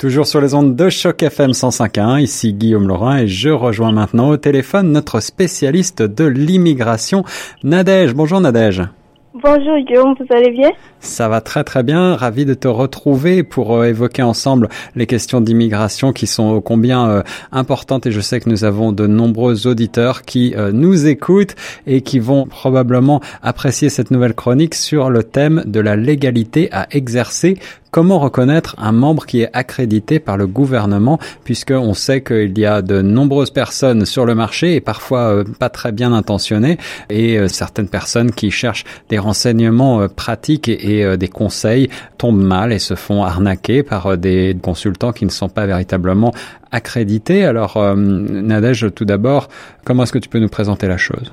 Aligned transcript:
Toujours 0.00 0.28
sur 0.28 0.40
les 0.40 0.54
ondes 0.54 0.76
de 0.76 0.90
Choc 0.90 1.24
FM 1.24 1.50
105.1, 1.50 2.20
ici 2.22 2.52
Guillaume 2.52 2.86
Laurin 2.86 3.18
et 3.18 3.26
je 3.26 3.48
rejoins 3.48 3.90
maintenant 3.90 4.28
au 4.28 4.36
téléphone 4.36 4.92
notre 4.92 5.18
spécialiste 5.18 6.02
de 6.02 6.24
l'immigration, 6.24 7.24
Nadège. 7.64 8.14
Bonjour 8.14 8.40
Nadège. 8.40 8.84
Bonjour 9.34 9.76
Guillaume, 9.86 10.14
vous 10.18 10.34
allez 10.34 10.50
bien? 10.50 10.70
Ça 11.00 11.28
va 11.28 11.40
très 11.40 11.62
très 11.62 11.82
bien, 11.82 12.14
ravi 12.14 12.44
de 12.44 12.54
te 12.54 12.66
retrouver 12.66 13.42
pour 13.42 13.76
euh, 13.76 13.88
évoquer 13.88 14.22
ensemble 14.22 14.68
les 14.94 15.06
questions 15.06 15.40
d'immigration 15.40 16.12
qui 16.12 16.26
sont 16.26 16.60
combien 16.60 17.08
euh, 17.08 17.22
importantes 17.52 18.06
et 18.06 18.10
je 18.10 18.20
sais 18.20 18.40
que 18.40 18.48
nous 18.48 18.64
avons 18.64 18.90
de 18.90 19.06
nombreux 19.06 19.66
auditeurs 19.66 20.22
qui 20.22 20.54
euh, 20.56 20.72
nous 20.72 21.06
écoutent 21.06 21.56
et 21.86 22.02
qui 22.02 22.20
vont 22.20 22.46
probablement 22.46 23.20
apprécier 23.42 23.90
cette 23.90 24.10
nouvelle 24.10 24.34
chronique 24.34 24.74
sur 24.74 25.10
le 25.10 25.22
thème 25.22 25.62
de 25.66 25.80
la 25.80 25.94
légalité 25.94 26.68
à 26.72 26.86
exercer 26.90 27.58
Comment 27.90 28.18
reconnaître 28.18 28.74
un 28.78 28.92
membre 28.92 29.24
qui 29.24 29.40
est 29.40 29.50
accrédité 29.54 30.18
par 30.18 30.36
le 30.36 30.46
gouvernement, 30.46 31.18
puisqu'on 31.44 31.94
sait 31.94 32.22
qu'il 32.22 32.58
y 32.58 32.66
a 32.66 32.82
de 32.82 33.00
nombreuses 33.00 33.50
personnes 33.50 34.04
sur 34.04 34.26
le 34.26 34.34
marché 34.34 34.74
et 34.74 34.80
parfois 34.80 35.32
euh, 35.32 35.44
pas 35.58 35.70
très 35.70 35.90
bien 35.90 36.12
intentionnées, 36.12 36.76
et 37.08 37.38
euh, 37.38 37.48
certaines 37.48 37.88
personnes 37.88 38.30
qui 38.30 38.50
cherchent 38.50 38.84
des 39.08 39.18
renseignements 39.18 40.02
euh, 40.02 40.08
pratiques 40.08 40.68
et, 40.68 41.16
des 41.16 41.28
conseils 41.28 41.88
tombent 42.18 42.42
mal 42.42 42.72
et 42.72 42.78
se 42.78 42.94
font 42.94 43.22
arnaquer 43.22 43.82
par 43.82 44.18
des 44.18 44.56
consultants 44.60 45.12
qui 45.12 45.24
ne 45.24 45.30
sont 45.30 45.48
pas 45.48 45.64
véritablement 45.64 46.32
accrédités. 46.72 47.44
Alors, 47.44 47.78
Nadège, 47.96 48.88
tout 48.94 49.04
d'abord, 49.04 49.48
comment 49.84 50.02
est-ce 50.02 50.12
que 50.12 50.18
tu 50.18 50.28
peux 50.28 50.40
nous 50.40 50.48
présenter 50.48 50.88
la 50.88 50.96
chose? 50.96 51.30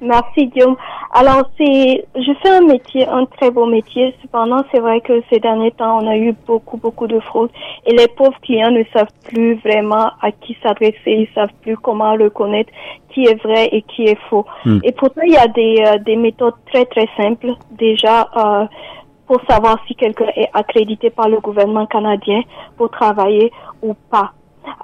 Merci 0.00 0.48
Guillaume. 0.48 0.76
Alors 1.12 1.48
c'est, 1.56 2.06
je 2.14 2.32
fais 2.42 2.50
un 2.50 2.60
métier, 2.60 3.08
un 3.08 3.24
très 3.24 3.50
beau 3.50 3.64
métier. 3.64 4.14
Cependant, 4.20 4.62
c'est 4.70 4.80
vrai 4.80 5.00
que 5.00 5.22
ces 5.30 5.38
derniers 5.40 5.70
temps, 5.70 6.02
on 6.02 6.06
a 6.06 6.16
eu 6.16 6.34
beaucoup, 6.46 6.76
beaucoup 6.76 7.06
de 7.06 7.18
fraudes 7.20 7.50
et 7.86 7.94
les 7.94 8.08
pauvres 8.08 8.38
clients 8.42 8.70
ne 8.70 8.84
savent 8.92 9.12
plus 9.24 9.54
vraiment 9.56 10.10
à 10.20 10.32
qui 10.32 10.56
s'adresser, 10.62 10.98
ils 11.06 11.28
savent 11.34 11.52
plus 11.62 11.76
comment 11.78 12.12
reconnaître 12.12 12.70
qui 13.14 13.24
est 13.24 13.42
vrai 13.42 13.68
et 13.72 13.82
qui 13.82 14.04
est 14.04 14.18
faux. 14.28 14.44
Hmm. 14.66 14.80
Et 14.84 14.92
pourtant, 14.92 15.22
il 15.24 15.32
y 15.32 15.38
a 15.38 15.48
des, 15.48 15.82
euh, 15.86 15.98
des 16.04 16.16
méthodes 16.16 16.54
très, 16.70 16.84
très 16.84 17.08
simples 17.16 17.52
déjà. 17.70 18.28
Euh, 18.36 18.66
pour 19.26 19.40
savoir 19.48 19.78
si 19.88 19.94
quelqu'un 19.96 20.28
est 20.36 20.48
accrédité 20.54 21.10
par 21.10 21.28
le 21.28 21.40
gouvernement 21.40 21.86
canadien 21.86 22.42
pour 22.76 22.90
travailler 22.90 23.52
ou 23.82 23.94
pas. 24.10 24.32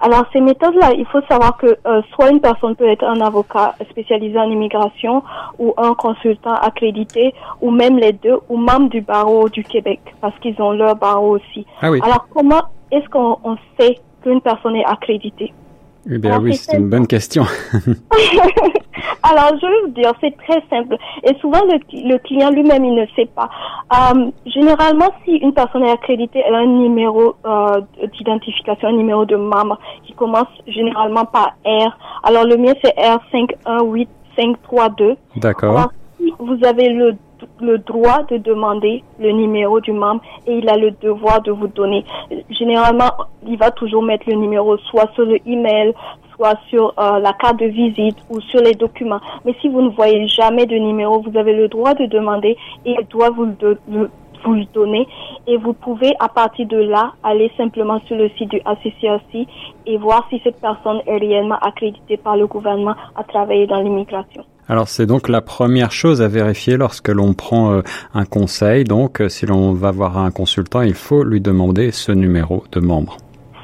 Alors 0.01 0.25
ces 0.33 0.41
méthodes-là, 0.41 0.93
il 0.97 1.07
faut 1.07 1.21
savoir 1.29 1.57
que 1.57 1.79
euh, 1.87 2.03
soit 2.15 2.31
une 2.31 2.41
personne 2.41 2.75
peut 2.77 2.89
être 2.89 3.05
un 3.05 3.21
avocat 3.21 3.75
spécialisé 3.91 4.39
en 4.39 4.51
immigration 4.51 5.23
ou 5.59 5.75
un 5.77 5.95
consultant 5.95 6.55
accrédité 6.55 7.35
ou 7.61 7.71
même 7.71 7.99
les 7.99 8.13
deux 8.13 8.39
ou 8.49 8.57
membre 8.57 8.89
du 8.89 9.01
barreau 9.01 9.49
du 9.49 9.63
Québec 9.63 10.01
parce 10.21 10.39
qu'ils 10.41 10.61
ont 10.61 10.73
leur 10.73 10.97
barreau 10.97 11.37
aussi. 11.37 11.67
Ah 11.81 11.91
oui. 11.91 12.01
Alors 12.03 12.27
comment 12.35 12.63
est-ce 12.91 13.09
qu'on 13.09 13.57
sait 13.79 13.99
qu'une 14.23 14.41
personne 14.41 14.77
est 14.77 14.85
accréditée? 14.85 15.53
Eh 16.11 16.19
bien 16.19 16.41
oui, 16.41 16.55
c'est 16.55 16.77
une 16.77 16.91
bonne 16.91 17.07
question. 17.07 17.45
Alors, 19.25 19.53
je 19.61 19.67
vais 19.67 19.81
vous 19.87 19.93
dire, 19.93 20.13
c'est 20.21 20.37
très 20.37 20.61
simple. 20.69 20.97
Et 21.23 21.33
souvent, 21.41 21.61
le, 21.65 21.79
le 22.09 22.19
client 22.19 22.51
lui-même, 22.51 22.85
il 22.85 22.95
ne 22.95 23.07
sait 23.15 23.29
pas. 23.35 23.49
Euh, 23.93 24.31
généralement, 24.47 25.11
si 25.25 25.37
une 25.37 25.55
personne 25.55 25.85
est 25.85 25.93
accréditée, 25.93 26.43
elle 26.45 26.55
a 26.55 26.59
un 26.59 26.67
numéro 26.67 27.37
euh, 27.47 27.81
d'identification, 28.19 28.89
un 28.89 28.97
numéro 28.97 29.25
de 29.25 29.37
membre 29.37 29.79
qui 30.05 30.13
commence 30.15 30.49
généralement 30.67 31.25
par 31.25 31.55
R. 31.65 31.97
Alors, 32.25 32.45
le 32.45 32.57
mien, 32.57 32.73
c'est 32.83 32.97
R518532. 32.97 35.15
D'accord. 35.37 35.79
Alors, 35.79 35.93
si 36.19 36.35
vous 36.39 36.59
avez 36.67 36.89
le 36.89 37.15
le 37.63 37.79
droit 37.79 38.25
de 38.29 38.37
demander 38.37 39.03
le 39.19 39.31
numéro 39.31 39.81
du 39.81 39.93
membre 39.93 40.21
et 40.47 40.59
il 40.59 40.69
a 40.69 40.77
le 40.77 40.91
devoir 40.91 41.41
de 41.43 41.53
vous 41.53 41.69
donner. 41.69 42.05
Généralement, 42.51 43.11
il 43.47 43.57
va 43.57 43.71
toujours 43.71 44.03
mettre 44.03 44.29
le 44.29 44.35
numéro 44.35 44.77
soit 44.79 45.11
sur 45.15 45.25
le 45.25 45.39
email, 45.47 45.95
soit 46.37 46.59
sur 46.69 46.93
euh, 46.99 47.19
la 47.21 47.33
carte 47.33 47.61
de 47.61 47.67
visite 47.67 48.17
ou 48.29 48.41
sur 48.41 48.61
les 48.61 48.75
documents. 48.75 49.21
Mais 49.45 49.55
si 49.61 49.69
vous 49.69 49.81
ne 49.81 49.91
voyez 49.91 50.27
jamais 50.27 50.67
de 50.67 50.77
numéro, 50.77 51.21
vous 51.21 51.39
avez 51.39 51.55
le 51.55 51.69
droit 51.69 51.95
de 51.95 52.07
demander 52.07 52.57
et 52.85 52.97
il 52.99 53.07
doit 53.09 53.31
vous 53.31 53.47
vous 54.45 54.55
le 54.55 54.65
donner 54.67 55.07
et 55.47 55.57
vous 55.57 55.73
pouvez 55.73 56.13
à 56.19 56.29
partir 56.29 56.67
de 56.67 56.79
là 56.79 57.13
aller 57.23 57.51
simplement 57.57 58.01
sur 58.07 58.17
le 58.17 58.29
site 58.31 58.51
du 58.51 58.61
ACCRC 58.65 59.47
et 59.87 59.97
voir 59.99 60.27
si 60.31 60.41
cette 60.43 60.61
personne 60.61 61.01
est 61.07 61.17
réellement 61.17 61.59
accréditée 61.61 62.17
par 62.17 62.37
le 62.37 62.47
gouvernement 62.47 62.95
à 63.15 63.25
travailler 63.25 63.67
dans 63.67 63.81
l'immigration. 63.81 64.45
Alors 64.69 64.89
c'est 64.89 65.07
donc 65.07 65.29
la 65.29 65.41
première 65.41 65.91
chose 65.91 66.23
à 66.23 66.29
vérifier 66.29 66.77
lorsque 66.77 67.09
l'on 67.09 67.35
prend 67.35 67.73
euh, 67.73 67.83
un 68.15 68.25
conseil. 68.25 68.85
Donc 68.85 69.21
euh, 69.21 69.29
si 69.29 69.45
l'on 69.45 69.73
va 69.73 69.91
voir 69.91 70.19
un 70.19 70.31
consultant, 70.31 70.83
il 70.83 70.95
faut 70.95 71.25
lui 71.25 71.41
demander 71.41 71.91
ce 71.91 72.13
numéro 72.13 72.65
de 72.73 72.81
membre 72.81 73.17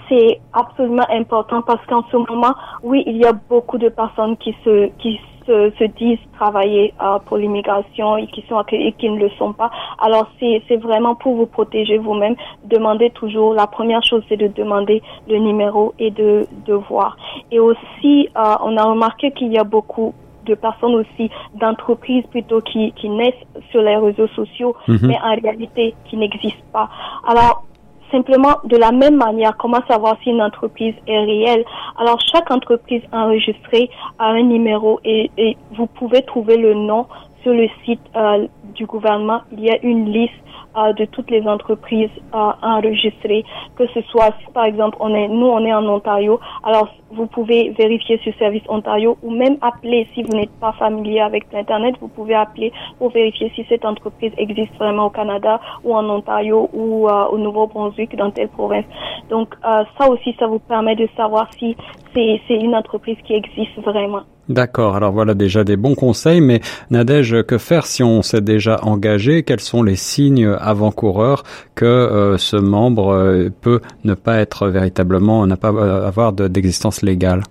c'est 0.09 0.41
absolument 0.55 1.05
important 1.11 1.61
parce 1.61 1.85
qu'en 1.85 2.03
ce 2.11 2.17
moment, 2.17 2.55
oui, 2.83 3.03
il 3.07 3.19
y 3.19 3.27
a 3.27 3.33
beaucoup 3.33 3.77
de 3.77 3.91
personnes 3.91 4.39
qui 4.39 4.55
se 4.63 5.85
disent 5.99 6.19
travailler 6.33 6.95
euh, 7.03 7.19
pour 7.27 7.37
l'immigration 7.37 8.17
et 8.17 8.27
qui 8.29 8.43
sont 8.49 8.63
et 8.73 8.93
qui 8.93 9.11
ne 9.11 9.19
le 9.19 9.29
sont 9.39 9.53
pas. 9.53 9.71
Alors 9.99 10.31
c'est 10.41 10.77
vraiment 10.77 11.15
pour 11.15 11.37
vous 11.37 11.45
protéger 11.45 11.99
vous-même. 11.99 12.37
Demandez 12.65 13.11
toujours. 13.11 13.53
La 13.53 13.67
première 13.67 14.03
chose, 14.03 14.23
c'est 14.31 14.39
de 14.39 14.47
demander 14.47 15.03
le 15.29 15.39
numéro 15.39 15.93
et 15.99 16.11
de 16.11 16.47
de 16.65 16.73
voir. 16.73 17.19
Et 17.53 17.61
aussi, 17.61 18.29
on 18.35 18.77
a 18.79 18.85
remarqué 18.85 19.31
qu'il 19.33 19.53
y 19.53 19.59
a 19.59 19.65
beaucoup 19.65 20.15
de 20.49 20.55
personnes 20.55 20.95
aussi, 20.95 21.31
d'entreprises 21.55 22.25
plutôt 22.31 22.61
qui, 22.61 22.93
qui 22.93 23.09
naissent 23.09 23.45
sur 23.71 23.83
les 23.83 23.97
réseaux 23.97 24.29
sociaux, 24.29 24.75
mhm. 24.89 24.99
mais 25.03 25.19
en 25.23 25.35
réalité 25.41 25.95
qui 26.09 26.17
n'existent 26.17 26.71
pas. 26.73 26.89
Alors, 27.27 27.65
Simplement, 28.11 28.57
de 28.65 28.79
la 28.79 28.91
même 28.91 29.17
manière, 29.17 29.55
comment 29.59 29.83
savoir 29.87 30.17
si 30.23 30.31
une 30.31 30.41
entreprise 30.41 30.95
est 31.07 31.19
réelle? 31.19 31.63
Alors, 31.99 32.19
chaque 32.33 32.51
entreprise 32.51 33.03
enregistrée 33.13 33.91
a 34.19 34.29
un 34.29 34.45
numéro 34.45 34.99
et, 35.05 35.31
et 35.37 35.59
vous 35.77 35.87
pouvez 35.87 36.23
trouver 36.23 36.57
le 36.57 36.73
nom 36.73 37.07
sur 37.43 37.53
le 37.53 37.69
site 37.85 38.01
euh, 38.17 38.47
du 38.75 38.87
gouvernement. 38.87 39.41
Il 39.53 39.61
y 39.61 39.71
a 39.71 39.79
une 39.83 40.11
liste 40.13 40.35
euh, 40.77 40.93
de 40.93 41.07
toutes 41.07 41.31
les 41.31 41.43
entreprises 41.49 42.11
euh, 42.35 42.51
enregistrées, 42.63 43.43
que 43.77 43.87
ce 43.95 44.03
soit, 44.03 44.35
par 44.53 44.65
exemple, 44.65 44.99
on 45.01 45.15
est, 45.15 45.27
nous, 45.27 45.47
on 45.47 45.65
est 45.65 45.73
en 45.73 45.85
Ontario, 45.89 46.39
alors 46.63 46.89
vous 47.11 47.27
pouvez 47.27 47.71
vérifier 47.71 48.19
sur 48.19 48.35
Service 48.39 48.63
Ontario 48.69 49.17
ou 49.23 49.31
même 49.31 49.57
appeler 49.63 50.07
si 50.15 50.23
vous 50.23 50.33
n'êtes 50.33 50.53
pas 50.61 50.73
familier 50.73 51.21
avec 51.21 51.51
l'Internet, 51.53 51.97
vous 52.01 52.09
pouvez 52.09 52.35
appeler 52.35 52.71
pour 52.99 53.11
vérifier 53.11 53.51
si 53.57 53.65
cette 53.69 53.85
entreprise 53.87 54.33
existe 54.37 54.75
vraiment 54.77 55.07
au 55.07 55.11
Canada 55.11 55.59
ou 55.85 55.97
en 55.97 56.09
Ontario 56.09 56.69
ou 56.73 57.09
euh, 57.09 57.25
au 57.29 57.39
Nouveau-Brunswick 57.39 58.15
dans 58.17 58.31
telle 58.31 58.49
province. 58.49 58.85
Donc 59.31 59.55
ça 59.63 60.09
aussi, 60.09 60.37
ça 60.39 60.47
vous 60.47 60.59
permet 60.59 60.97
de 60.97 61.09
savoir 61.17 61.49
si 61.59 61.77
c'est 62.15 62.41
une 62.51 62.75
entreprise 62.75 63.17
qui 63.25 63.35
existe 63.35 63.77
vraiment. 63.79 64.23
D'accord, 64.49 64.97
alors 64.97 65.13
voilà 65.13 65.35
déjà 65.35 65.63
des 65.63 65.77
bons 65.77 65.95
conseils, 65.95 66.41
mais 66.41 66.61
Nadège, 66.91 67.43
que 67.43 67.59
faire 67.59 67.85
si 67.85 68.03
on 68.03 68.23
s'est 68.23 68.41
déjà 68.41 68.79
engagé? 68.83 69.43
Quels 69.43 69.61
sont 69.61 69.83
les 69.83 69.97
signes 69.97 70.57
avant-coureurs 70.59 71.43
que 71.75 71.85
euh, 71.85 72.39
ce 72.39 72.57
membre 72.57 73.13
euh, 73.13 73.51
peut 73.61 73.81
ne 74.05 74.15
pas 74.15 74.39
être 74.39 74.69
véritablement, 74.69 75.47
n'a 75.47 75.59
pas 75.59 75.71
euh, 75.73 76.07
avoir 76.07 76.33
d'existence 76.33 77.03
légale? 77.03 77.43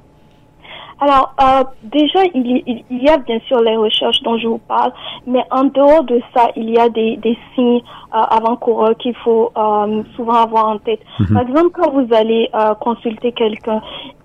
Alors, 0.99 1.35
euh, 1.39 1.63
déjà, 1.83 2.23
il, 2.33 2.63
il, 2.65 3.03
y 3.03 3.07
a 3.07 3.17
bien 3.17 3.39
sûr 3.47 3.61
les 3.61 3.77
recherches 3.77 4.19
dont 4.23 4.37
je 4.39 4.47
vous 4.47 4.57
parle, 4.57 4.91
mais 5.27 5.43
en 5.51 5.65
dehors 5.65 6.03
de 6.03 6.19
ça, 6.33 6.47
il 6.55 6.71
y 6.71 6.79
a 6.79 6.89
des, 6.89 7.17
des 7.17 7.37
signes 7.53 7.81
euh, 8.15 8.17
avant-coureurs 8.17 8.97
qu'il 8.97 9.15
faut 9.17 9.51
euh, 9.55 10.01
souvent 10.15 10.33
avoir 10.33 10.69
en 10.69 10.79
tête. 10.79 11.01
Mhm. 11.19 11.33
Par 11.33 11.41
exemple, 11.43 11.69
quand 11.73 11.91
vous 11.91 12.07
allez 12.15 12.49
consulter 12.81 13.31
quelqu'un, 13.31 13.81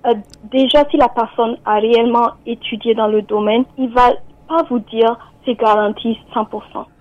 euh, 0.07 0.15
déjà, 0.51 0.85
si 0.91 0.97
la 0.97 1.09
personne 1.09 1.57
a 1.65 1.75
réellement 1.75 2.31
étudié 2.47 2.95
dans 2.95 3.09
le 3.09 3.23
domaine, 3.23 3.65
il 3.79 3.91
va 3.91 4.13
pas 4.49 4.63
vous 4.69 4.81
dire 4.81 5.17
c'est 5.45 5.55
garanti 5.55 6.19
100%. 6.35 6.51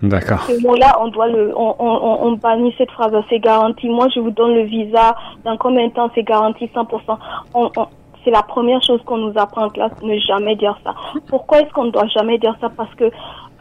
D'accord. 0.02 0.40
Ce 0.42 0.60
mot-là, 0.62 0.96
on 1.00 1.08
doit 1.08 1.28
le, 1.28 1.52
on, 1.56 1.76
on, 1.78 2.26
on 2.26 2.32
bannit 2.32 2.74
cette 2.76 2.90
phrase, 2.90 3.12
c'est 3.28 3.38
garanti. 3.38 3.88
Moi, 3.88 4.08
je 4.14 4.20
vous 4.20 4.30
donne 4.30 4.54
le 4.54 4.62
visa, 4.62 5.14
dans 5.44 5.56
combien 5.56 5.86
de 5.86 5.92
temps 5.92 6.10
c'est 6.14 6.24
garanti 6.24 6.66
100%. 6.74 7.18
On, 7.54 7.70
on, 7.76 7.86
c'est 8.24 8.30
la 8.30 8.42
première 8.42 8.82
chose 8.82 9.00
qu'on 9.04 9.18
nous 9.18 9.32
apprend 9.36 9.66
en 9.66 9.70
classe, 9.70 9.92
ne 10.02 10.16
jamais 10.18 10.56
dire 10.56 10.78
ça. 10.84 10.94
Pourquoi 11.28 11.60
est-ce 11.60 11.72
qu'on 11.72 11.84
ne 11.84 11.90
doit 11.90 12.06
jamais 12.08 12.38
dire 12.38 12.56
ça? 12.60 12.68
Parce 12.76 12.92
que 12.94 13.10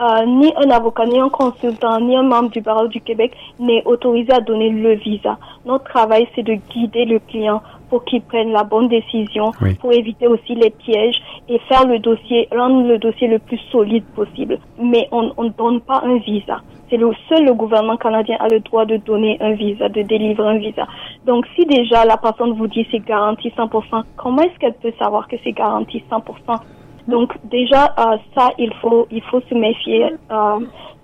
euh, 0.02 0.26
ni 0.26 0.52
un 0.56 0.70
avocat, 0.72 1.06
ni 1.06 1.20
un 1.20 1.30
consultant, 1.30 2.00
ni 2.00 2.16
un 2.16 2.24
membre 2.24 2.50
du 2.50 2.62
barreau 2.62 2.88
du 2.88 3.02
Québec 3.02 3.34
n'est 3.60 3.84
autorisé 3.86 4.34
à 4.34 4.40
donner 4.40 4.70
le 4.70 4.96
visa. 4.96 5.38
Notre 5.66 5.84
travail, 5.86 6.28
c'est 6.36 6.44
de 6.44 6.56
guider 6.72 7.06
le 7.06 7.20
client 7.20 7.62
pour 7.90 8.04
qu'il 8.06 8.22
prenne 8.22 8.52
la 8.52 8.64
bonne 8.64 8.88
décision, 8.88 9.52
pour 9.80 9.92
éviter 9.92 10.26
aussi 10.26 10.56
les 10.56 10.70
pièges 10.70 11.22
et 11.50 11.60
faire 11.68 11.86
le 11.86 12.00
dossier, 12.00 12.48
rendre 12.52 12.88
le 12.88 12.98
dossier 12.98 13.28
le 13.28 13.38
plus 13.38 13.60
solide 13.72 14.06
possible. 14.16 14.58
Mais 14.82 15.08
on 15.12 15.44
ne 15.44 15.50
donne 15.50 15.82
pas 15.82 16.02
un 16.04 16.18
visa. 16.18 16.62
C'est 16.90 16.98
le 16.98 17.12
seul 17.30 17.46
le 17.46 17.54
gouvernement 17.54 17.98
canadien 17.98 18.38
a 18.40 18.48
le 18.48 18.60
droit 18.62 18.86
de 18.86 18.98
donner 18.98 19.38
un 19.40 19.52
visa, 19.52 19.88
de 19.88 20.02
délivrer 20.02 20.48
un 20.48 20.58
visa. 20.58 20.88
Donc 21.26 21.46
si 21.56 21.66
déjà 21.66 22.06
la 22.06 22.18
personne 22.18 22.54
vous 22.54 22.68
dit 22.68 22.88
c'est 22.92 23.06
garanti 23.06 23.50
100%, 23.50 24.04
comment 24.18 24.42
est-ce 24.42 24.58
qu'elle 24.60 24.74
peut 24.74 24.94
savoir 24.98 25.28
que 25.28 25.36
c'est 25.44 25.54
garanti 25.54 26.04
100% 26.10 26.60
Donc 27.08 27.34
déjà, 27.46 27.94
ça, 28.36 28.50
il 28.58 28.72
faut, 28.82 29.08
il 29.12 29.22
faut 29.24 29.42
se 29.50 29.56
méfier 29.56 30.12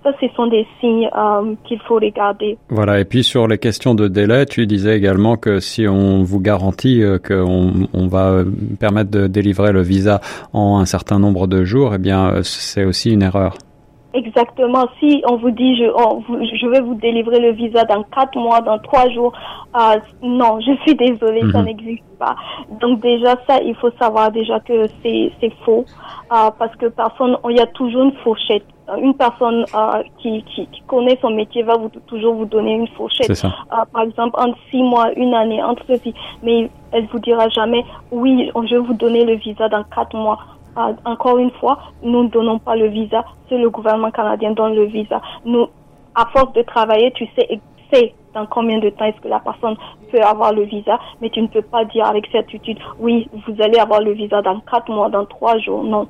ça, 0.04 0.12
ce 0.20 0.28
sont 0.36 0.48
des 0.48 0.66
signes 0.80 1.10
euh, 1.16 1.56
qu'il 1.66 1.80
faut 1.82 1.96
regarder. 1.96 2.58
Voilà, 2.70 3.00
et 3.00 3.06
puis 3.06 3.24
sur 3.24 3.48
les 3.48 3.58
questions 3.58 3.96
de 3.96 4.08
délai, 4.08 4.46
tu 4.46 4.66
disais 4.68 4.98
également 4.98 5.38
que 5.38 5.60
si 5.60 5.88
on 5.88 6.24
vous 6.24 6.40
garantit 6.40 7.04
euh, 7.04 7.18
qu'on 7.20 7.88
on 7.94 8.08
va 8.08 8.44
permettre 8.80 9.12
de 9.12 9.28
délivrer 9.28 9.72
le 9.72 9.82
visa 9.82 10.22
en 10.54 10.80
un 10.80 10.86
certain 10.86 11.20
nombre 11.20 11.48
de 11.48 11.64
jours, 11.64 11.94
eh 11.96 11.98
bien, 11.98 12.30
euh, 12.30 12.44
c'est 12.44 12.86
aussi 12.86 13.12
une 13.12 13.24
erreur. 13.24 13.58
Exactement. 14.14 14.88
Si 15.00 15.22
on 15.30 15.36
vous 15.38 15.52
dit 15.52 15.76
je, 15.76 15.84
je 15.84 16.68
vais 16.68 16.82
vous 16.82 16.96
délivrer 16.96 17.40
le 17.40 17.52
visa 17.52 17.84
dans 17.84 18.04
quatre 18.04 18.38
mois, 18.38 18.62
dans 18.62 18.80
trois 18.80 19.10
jours, 19.10 19.34
non, 20.24 20.60
je 20.62 20.76
suis 20.84 20.96
désolée, 20.96 21.42
ça 21.52 21.60
mhm. 21.60 21.66
n'existe 21.66 22.04
pas. 22.18 22.36
Donc 22.80 23.02
déjà 23.02 23.36
ça, 23.48 23.62
il 23.62 23.76
faut 23.76 23.92
savoir 24.00 24.32
déjà 24.32 24.60
que 24.62 24.88
c'est 25.04 25.32
faux 25.66 25.86
parce 26.30 26.76
que 26.78 26.88
personne, 26.88 27.38
il 27.50 27.58
y 27.58 27.62
a 27.62 27.68
toujours 27.68 28.04
une 28.04 28.16
fourchette 28.24 28.66
une 29.02 29.14
personne 29.16 29.66
euh, 29.76 30.04
qui, 30.20 30.44
qui, 30.44 30.66
qui, 30.68 30.82
connaît 30.88 31.18
son 31.22 31.32
métier 31.32 31.64
va 31.64 31.76
vous, 31.76 31.90
toujours 32.08 32.36
vous 32.36 32.46
donner 32.46 32.74
une 32.74 32.88
fourchette. 32.90 33.30
Euh, 33.44 33.50
par 33.92 34.04
exemple, 34.04 34.40
entre 34.40 34.58
six 34.72 34.82
mois, 34.82 35.12
une 35.16 35.34
année, 35.34 35.62
entre 35.62 35.84
ceci. 35.88 36.14
Mais 36.44 36.70
elle 36.92 37.06
vous 37.08 37.20
dira 37.20 37.50
jamais, 37.50 37.84
oui, 38.12 38.50
je 38.56 38.76
vais 38.76 38.82
vous 38.82 38.94
donner 38.94 39.26
le 39.26 39.36
visa 39.36 39.68
dans 39.68 39.84
quatre 39.84 40.16
mois. 40.16 40.40
Encore 41.06 41.38
une 41.38 41.52
fois, 41.52 41.80
nous 42.04 42.24
ne 42.24 42.30
donnons 42.30 42.60
pas 42.60 42.76
le 42.76 42.88
visa, 42.88 43.26
c'est 43.50 43.58
le 43.58 43.70
gouvernement 43.70 44.12
canadien 44.12 44.52
donne 44.52 44.76
le 44.76 44.86
visa. 44.86 45.22
Nous, 45.46 45.68
à 46.16 46.26
force 46.28 46.54
de 46.54 46.62
travailler, 46.62 47.12
tu 47.14 47.26
sais, 47.38 47.60
sais 47.92 48.14
dans 48.34 48.46
combien 48.46 48.80
de 48.80 48.90
temps 48.90 49.06
est-ce 49.06 49.22
que 49.22 49.28
la 49.28 49.40
personne 49.40 49.76
peut 50.12 50.22
avoir 50.22 50.54
le 50.54 50.64
visa, 50.64 51.00
mais 51.22 51.30
tu 51.30 51.42
ne 51.42 51.48
peux 51.48 51.62
pas 51.62 51.86
dire 51.86 52.06
avec 52.06 52.28
certitude, 52.32 52.78
oui, 53.00 53.28
vous 53.34 53.62
allez 53.62 53.80
avoir 53.80 54.02
le 54.02 54.14
visa 54.14 54.42
dans 54.42 54.60
quatre 54.62 54.90
mois, 54.92 55.10
dans 55.10 55.26
trois 55.26 55.58
jours. 55.58 55.84
Non, 55.84 56.08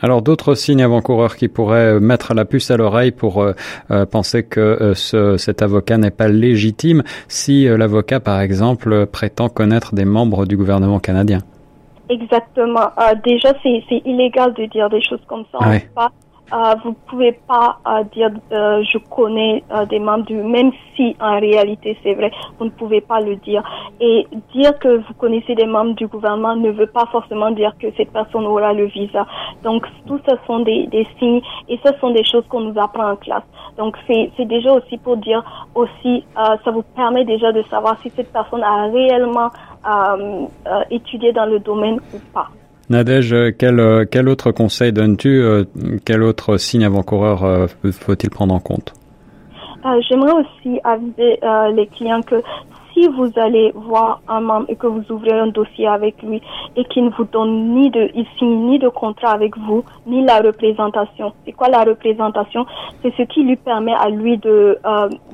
alors 0.00 0.22
d'autres 0.22 0.54
signes 0.54 0.82
avant-coureurs 0.82 1.36
qui 1.36 1.48
pourraient 1.48 1.94
euh, 1.94 2.00
mettre 2.00 2.34
la 2.34 2.44
puce 2.44 2.70
à 2.70 2.76
l'oreille 2.76 3.10
pour 3.10 3.42
euh, 3.42 3.52
euh, 3.90 4.06
penser 4.06 4.44
que 4.44 4.92
ce, 4.94 5.36
cet 5.36 5.60
avocat 5.62 5.98
n'est 5.98 6.12
pas 6.12 6.28
légitime 6.28 7.02
si 7.26 7.64
l'avocat, 7.64 8.20
par 8.20 8.40
exemple, 8.40 9.06
prétend 9.06 9.48
connaître 9.48 9.94
des 9.94 10.04
membres 10.04 10.46
du 10.46 10.56
gouvernement 10.56 11.00
canadien. 11.00 11.40
Exactement. 12.08 12.90
déjà, 13.24 13.52
c'est 13.62 14.02
illégal 14.04 14.54
de 14.54 14.64
dire 14.66 14.88
des 14.88 15.02
choses 15.02 15.24
comme 15.26 15.44
ça. 15.52 15.58
Pas? 15.94 16.10
Euh, 16.50 16.74
vous 16.82 16.94
pouvez 17.08 17.32
pas 17.32 17.78
euh, 17.86 18.04
dire 18.04 18.30
euh, 18.52 18.82
je 18.90 18.96
connais 19.10 19.62
euh, 19.70 19.84
des 19.84 19.98
membres 19.98 20.24
du 20.24 20.36
même 20.36 20.70
si 20.96 21.14
en 21.20 21.38
réalité 21.38 21.98
c'est 22.02 22.14
vrai 22.14 22.30
vous 22.58 22.64
ne 22.64 22.70
pouvez 22.70 23.02
pas 23.02 23.20
le 23.20 23.36
dire 23.36 23.62
et 24.00 24.26
dire 24.54 24.78
que 24.78 24.96
vous 24.96 25.12
connaissez 25.18 25.54
des 25.54 25.66
membres 25.66 25.94
du 25.94 26.06
gouvernement 26.06 26.56
ne 26.56 26.70
veut 26.70 26.86
pas 26.86 27.04
forcément 27.12 27.50
dire 27.50 27.74
que 27.78 27.88
cette 27.98 28.10
personne 28.14 28.46
aura 28.46 28.72
le 28.72 28.86
visa 28.86 29.26
donc 29.62 29.84
tout 30.06 30.18
ça 30.26 30.36
sont 30.46 30.60
des, 30.60 30.86
des 30.86 31.06
signes 31.18 31.42
et 31.68 31.78
ce 31.84 31.92
sont 32.00 32.12
des 32.12 32.24
choses 32.24 32.46
qu'on 32.48 32.60
nous 32.60 32.80
apprend 32.80 33.10
en 33.10 33.16
classe 33.16 33.44
donc 33.76 33.98
c'est 34.06 34.30
c'est 34.38 34.46
déjà 34.46 34.72
aussi 34.72 34.96
pour 34.96 35.18
dire 35.18 35.44
aussi 35.74 36.24
ça 36.34 36.70
vous 36.72 36.84
permet 36.96 37.26
déjà 37.26 37.52
de 37.52 37.62
savoir 37.64 38.00
si 38.00 38.08
cette 38.16 38.32
personne 38.32 38.62
a 38.62 38.86
réellement 38.90 39.50
étudié 40.90 41.32
dans 41.32 41.46
le 41.46 41.58
domaine 41.58 42.00
ou 42.14 42.18
pas 42.32 42.48
Nadège, 42.90 43.34
quel, 43.58 43.80
euh, 43.80 44.06
quel 44.10 44.28
autre 44.30 44.50
conseil 44.50 44.92
donnes-tu 44.92 45.42
euh, 45.42 45.64
Quel 46.06 46.22
autre 46.22 46.56
signe 46.56 46.84
avant-coureur 46.84 47.44
euh, 47.44 47.66
faut-il 47.92 48.30
prendre 48.30 48.54
en 48.54 48.60
compte? 48.60 48.94
J'aimerais 50.08 50.32
aussi 50.32 50.80
aviser 50.84 51.40
les 51.74 51.86
clients 51.86 52.20
que 52.20 52.42
si 52.92 53.06
vous 53.08 53.30
allez 53.36 53.72
voir 53.74 54.20
un 54.28 54.40
membre 54.40 54.66
et 54.68 54.76
que 54.76 54.86
vous 54.86 55.02
ouvrez 55.10 55.32
un 55.32 55.46
dossier 55.46 55.86
avec 55.86 56.20
lui 56.22 56.42
et 56.76 56.84
qu'il 56.86 57.06
ne 57.06 57.10
vous 57.10 57.24
donne 57.24 57.74
ni 57.74 57.88
de, 57.90 58.10
il 58.14 58.26
signe 58.38 58.66
ni 58.66 58.78
de 58.78 58.88
contrat 58.88 59.30
avec 59.30 59.56
vous, 59.56 59.84
ni 60.06 60.24
la 60.24 60.40
représentation. 60.40 61.32
C'est 61.46 61.52
quoi 61.52 61.68
la 61.68 61.84
représentation? 61.84 62.66
C'est 63.00 63.14
ce 63.16 63.22
qui 63.22 63.44
lui 63.44 63.56
permet 63.56 63.94
à 63.94 64.10
lui 64.10 64.36
de, 64.38 64.76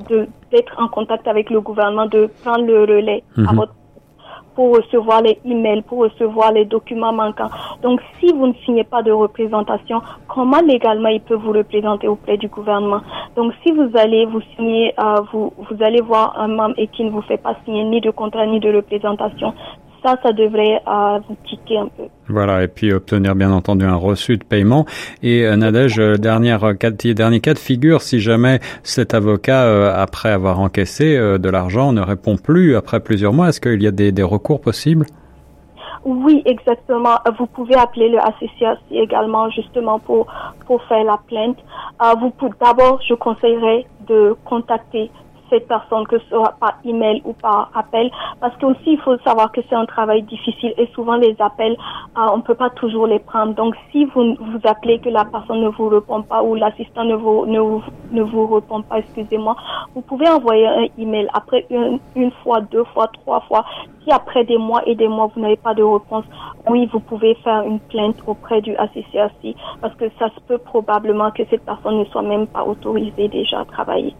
de, 0.09 0.27
d'être 0.51 0.75
en 0.77 0.87
contact 0.87 1.27
avec 1.27 1.49
le 1.49 1.59
gouvernement, 1.59 2.05
de 2.05 2.29
prendre 2.43 2.65
le 2.65 2.81
relais 2.81 3.23
à 3.35 3.51
mhm. 3.51 3.55
votre 3.57 3.73
pour 4.55 4.75
recevoir 4.75 5.21
les 5.21 5.37
emails, 5.45 5.81
pour 5.81 5.99
recevoir 5.99 6.51
les 6.53 6.65
documents 6.65 7.13
manquants. 7.13 7.49
Donc, 7.81 8.01
si 8.19 8.31
vous 8.31 8.47
ne 8.47 8.53
signez 8.65 8.85
pas 8.85 9.03
de 9.03 9.11
représentation, 9.11 10.01
comment 10.27 10.61
légalement 10.61 11.09
il 11.09 11.21
peut 11.21 11.35
vous 11.35 11.51
représenter 11.51 12.07
auprès 12.07 12.37
du 12.37 12.47
gouvernement? 12.47 13.01
Donc, 13.35 13.53
si 13.63 13.71
vous 13.71 13.89
allez 13.95 14.25
vous 14.25 14.41
signer, 14.55 14.93
euh, 14.99 15.21
vous, 15.31 15.53
vous 15.57 15.83
allez 15.83 16.01
voir 16.01 16.39
un 16.39 16.47
membre 16.47 16.75
et 16.77 16.87
qui 16.87 17.03
ne 17.03 17.09
vous 17.09 17.21
fait 17.21 17.37
pas 17.37 17.55
signer 17.65 17.83
ni 17.83 18.01
de 18.01 18.11
contrat 18.11 18.45
ni 18.45 18.59
de 18.59 18.73
représentation, 18.73 19.53
ça, 20.05 20.15
ça 20.21 20.31
devrait 20.33 20.81
euh, 20.87 21.19
vous 21.27 21.35
tiquer 21.47 21.79
un 21.79 21.87
peu. 21.87 22.03
Voilà, 22.29 22.63
et 22.63 22.67
puis 22.67 22.93
obtenir 22.93 23.35
bien 23.35 23.51
entendu 23.51 23.85
un 23.85 23.95
reçu 23.95 24.37
de 24.37 24.43
paiement. 24.43 24.85
Et 25.23 25.45
euh, 25.45 25.55
Nadège, 25.55 25.99
euh, 25.99 26.17
dernière 26.17 26.77
cas, 26.77 26.91
dernier 26.91 27.39
cas 27.39 27.53
de 27.53 27.59
figure, 27.59 28.01
si 28.01 28.19
jamais 28.19 28.59
cet 28.83 29.13
avocat, 29.13 29.95
après 29.95 30.29
avoir 30.29 30.59
encaissé 30.59 31.17
de 31.17 31.49
l'argent, 31.49 31.91
ne 31.91 32.01
répond 32.01 32.37
plus 32.37 32.75
après 32.75 32.99
plusieurs 32.99 33.33
mois, 33.33 33.49
est-ce 33.49 33.61
qu'il 33.61 33.81
y 33.81 33.87
a 33.87 33.91
des, 33.91 34.11
des 34.11 34.23
recours 34.23 34.61
possibles? 34.61 35.05
Oui, 36.03 36.43
exactement. 36.45 37.15
Vous 37.39 37.47
pouvez 37.47 37.75
appeler 37.75 38.09
le 38.09 38.19
ACCRC 38.19 38.91
également 38.91 39.49
justement 39.49 39.97
pour 39.97 40.27
pour 40.67 40.83
faire 40.83 41.03
la 41.03 41.19
plainte. 41.27 41.57
vous 42.19 42.31
d'abord, 42.61 43.01
je 43.07 43.15
conseillerais 43.15 43.85
de 44.07 44.35
contacter 44.45 45.09
cette 45.55 45.67
personne, 45.67 46.05
que 46.07 46.19
ce 46.19 46.27
soit 46.27 46.53
par 46.59 46.73
email 46.83 47.21
ou 47.23 47.33
par 47.33 47.71
appel, 47.73 48.11
parce 48.41 48.55
que 48.57 48.65
aussi 48.65 48.91
il 48.93 48.99
faut 48.99 49.17
savoir 49.19 49.51
que 49.51 49.61
c'est 49.69 49.75
un 49.75 49.85
travail 49.85 50.23
difficile 50.23 50.73
et 50.77 50.87
souvent 50.93 51.15
les 51.15 51.35
appels, 51.39 51.77
on 52.15 52.21
euh, 52.21 52.35
on 52.35 52.41
peut 52.41 52.55
pas 52.55 52.69
toujours 52.71 53.07
les 53.07 53.19
prendre. 53.19 53.53
Donc 53.55 53.75
si 53.91 54.05
vous 54.05 54.35
vous 54.35 54.59
appelez 54.65 54.99
que 54.99 55.09
la 55.09 55.25
personne 55.25 55.61
ne 55.61 55.69
vous 55.69 55.87
répond 55.87 56.21
pas 56.21 56.43
ou 56.43 56.55
l'assistant 56.55 57.05
ne 57.05 57.15
vous, 57.15 57.45
ne 57.45 57.59
ne 58.11 58.21
vous 58.21 58.45
répond 58.47 58.81
pas, 58.81 58.99
excusez-moi, 58.99 59.55
vous 59.93 60.01
pouvez 60.01 60.27
envoyer 60.27 60.67
un 60.67 60.87
email 60.97 61.27
après 61.33 61.65
une, 61.69 61.99
une 62.15 62.31
fois, 62.43 62.61
deux 62.61 62.83
fois, 62.93 63.07
trois 63.07 63.39
fois. 63.41 63.65
Si 64.03 64.11
après 64.11 64.43
des 64.43 64.57
mois 64.57 64.81
et 64.85 64.95
des 64.95 65.07
mois 65.07 65.31
vous 65.33 65.41
n'avez 65.41 65.55
pas 65.55 65.73
de 65.73 65.81
réponse, 65.83 66.25
oui, 66.69 66.87
vous 66.91 66.99
pouvez 66.99 67.35
faire 67.35 67.63
une 67.63 67.79
plainte 67.79 68.17
auprès 68.27 68.61
du 68.61 68.75
ACCRC 68.75 69.55
parce 69.81 69.95
que 69.95 70.05
ça 70.19 70.29
se 70.29 70.39
peut 70.47 70.59
probablement 70.59 71.31
que 71.31 71.43
cette 71.49 71.65
personne 71.65 71.99
ne 71.99 72.05
soit 72.05 72.21
même 72.21 72.47
pas 72.47 72.63
autorisée 72.63 73.29
déjà 73.29 73.61
à 73.61 73.65
travailler. 73.65 74.15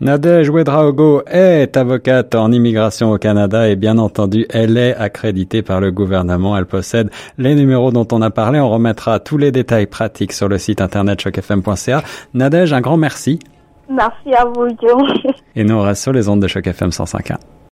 Nadège 0.00 0.50
Wedraogo 0.50 1.22
est 1.26 1.76
avocate 1.76 2.34
en 2.36 2.52
immigration 2.52 3.10
au 3.10 3.18
Canada 3.18 3.68
et 3.68 3.74
bien 3.74 3.98
entendu, 3.98 4.46
elle 4.50 4.76
est 4.76 4.94
accréditée 4.94 5.62
par 5.62 5.80
le 5.80 5.90
gouvernement. 5.90 6.56
Elle 6.56 6.66
possède 6.66 7.10
les 7.36 7.56
numéros 7.56 7.90
dont 7.90 8.06
on 8.12 8.22
a 8.22 8.30
parlé. 8.30 8.60
On 8.60 8.70
remettra 8.70 9.18
tous 9.18 9.38
les 9.38 9.50
détails 9.50 9.86
pratiques 9.86 10.32
sur 10.32 10.48
le 10.48 10.58
site 10.58 10.80
internet 10.80 11.20
chocfm.ca. 11.20 12.02
Nadège, 12.34 12.72
un 12.72 12.80
grand 12.80 12.96
merci. 12.96 13.40
Merci 13.90 14.34
à 14.34 14.44
vous, 14.44 14.68
Joe. 14.80 15.02
Et 15.56 15.64
nous, 15.64 15.74
on 15.74 15.82
reste 15.82 16.02
sur 16.02 16.12
les 16.12 16.28
ondes 16.28 16.42
de 16.42 16.46
Choc 16.46 16.66
FM 16.66 16.90
105.1. 16.90 17.36